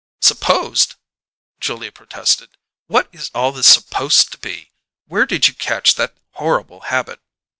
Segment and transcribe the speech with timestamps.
[0.19, 0.95] "'Supposed'!"
[1.59, 2.57] Julia protested.
[2.87, 4.71] "What is all this 'supposed to be'?
[5.05, 7.19] Where did you catch that horrible habit?